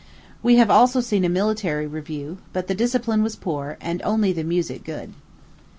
We 0.41 0.55
have 0.55 0.71
also 0.71 0.99
seen 0.99 1.23
a 1.25 1.29
military 1.29 1.85
review 1.85 2.25
here; 2.25 2.37
but 2.53 2.65
the 2.65 2.73
discipline 2.73 3.21
was 3.21 3.35
poor, 3.35 3.77
and 3.79 4.01
only 4.01 4.33
the 4.33 4.43
music 4.43 4.83
good. 4.83 5.13